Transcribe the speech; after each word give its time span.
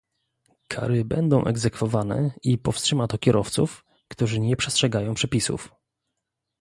Kary 0.67 1.05
będą 1.05 1.43
egzekwowane 1.43 2.31
i 2.43 2.57
powstrzyma 2.57 3.07
to 3.07 3.17
kierowców, 3.17 3.85
którzy 4.07 4.39
nie 4.39 4.55
przestrzegają 4.55 5.13
przepisów 5.13 5.71